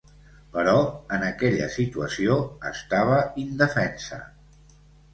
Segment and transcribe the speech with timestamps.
[0.53, 0.71] Però
[1.17, 2.39] en aquella situació,
[2.73, 4.25] estava indefensa.